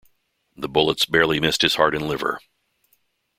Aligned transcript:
The 0.57 0.67
bullets 0.67 1.05
barely 1.05 1.39
missed 1.39 1.61
his 1.61 1.75
heart 1.75 1.93
and 1.93 2.07
liver. 2.07 2.41